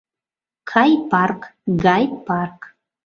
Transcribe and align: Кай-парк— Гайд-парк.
Кай-парк— 0.71 1.41
Гайд-парк. 1.83 2.59